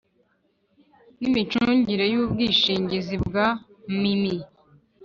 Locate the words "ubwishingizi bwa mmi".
2.23-4.35